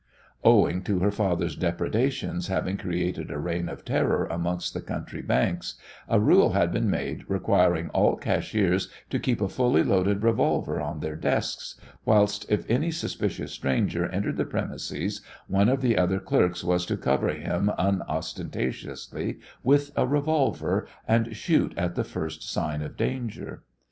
[0.43, 5.75] Owing to her father's depredations having created a reign of terror amongst the country banks,
[6.09, 11.01] a rule had been made requiring all cashiers to keep a fully loaded revolver on
[11.01, 16.63] their desks, whilst if any suspicious stranger entered the premises one of the other clerks
[16.63, 22.97] was to cover him unostentatiously with a revolver, and shoot at the first sign of
[22.97, 23.61] danger.